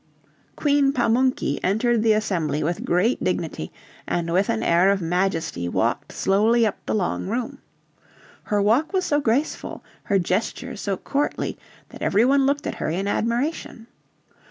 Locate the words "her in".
12.81-13.07